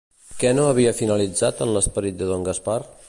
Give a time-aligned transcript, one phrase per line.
[0.43, 2.79] Què no havia finalitzat en l'esperit de don Gaspar?